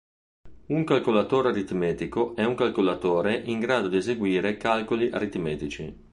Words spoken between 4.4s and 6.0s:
calcoli aritmetici.